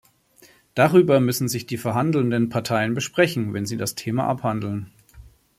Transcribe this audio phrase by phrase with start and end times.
[0.73, 4.91] Darüber müssen sich die verhandelnden Parteien besprechen, wenn sie das Thema abhandeln.